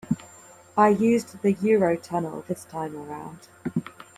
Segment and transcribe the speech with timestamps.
[0.75, 3.47] I used the Euro tunnel this time around.